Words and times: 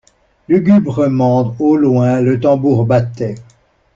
Lugubrement, 0.49 1.55
au 1.59 1.77
loin, 1.77 2.21
le 2.21 2.39
tambour 2.39 2.85
battait. 2.85 3.35